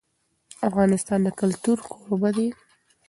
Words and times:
افغانستان 0.69 1.19
د 1.23 1.27
کلتور 1.41 1.77
کوربه 1.89 2.29
دی. 2.37 2.47